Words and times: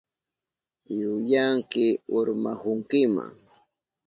Yuyanki 0.99 1.85
urmahunkima. 2.17 3.25